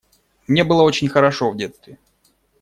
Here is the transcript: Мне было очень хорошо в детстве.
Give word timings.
Мне 0.47 0.63
было 0.63 0.81
очень 0.81 1.09
хорошо 1.09 1.51
в 1.51 1.57
детстве. 1.57 1.99